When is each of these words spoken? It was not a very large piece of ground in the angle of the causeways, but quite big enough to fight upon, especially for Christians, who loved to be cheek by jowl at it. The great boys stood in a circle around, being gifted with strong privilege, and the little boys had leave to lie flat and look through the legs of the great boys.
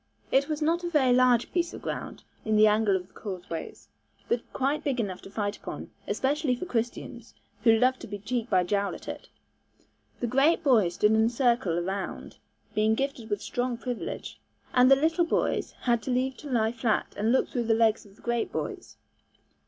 It 0.31 0.49
was 0.49 0.63
not 0.63 0.83
a 0.83 0.89
very 0.89 1.13
large 1.13 1.51
piece 1.51 1.75
of 1.75 1.83
ground 1.83 2.23
in 2.43 2.55
the 2.55 2.65
angle 2.65 2.95
of 2.95 3.05
the 3.07 3.13
causeways, 3.13 3.87
but 4.27 4.51
quite 4.51 4.83
big 4.83 4.99
enough 4.99 5.21
to 5.21 5.29
fight 5.29 5.57
upon, 5.57 5.91
especially 6.07 6.55
for 6.55 6.65
Christians, 6.65 7.35
who 7.63 7.77
loved 7.77 7.99
to 7.99 8.07
be 8.07 8.17
cheek 8.17 8.49
by 8.49 8.63
jowl 8.63 8.95
at 8.95 9.07
it. 9.07 9.29
The 10.19 10.25
great 10.25 10.63
boys 10.63 10.95
stood 10.95 11.11
in 11.11 11.23
a 11.25 11.29
circle 11.29 11.77
around, 11.77 12.37
being 12.73 12.95
gifted 12.95 13.29
with 13.29 13.43
strong 13.43 13.77
privilege, 13.77 14.39
and 14.73 14.89
the 14.89 14.95
little 14.95 15.23
boys 15.23 15.73
had 15.81 16.07
leave 16.07 16.35
to 16.37 16.49
lie 16.49 16.71
flat 16.71 17.13
and 17.15 17.31
look 17.31 17.49
through 17.49 17.65
the 17.65 17.75
legs 17.75 18.03
of 18.03 18.15
the 18.15 18.23
great 18.23 18.51
boys. 18.51 18.97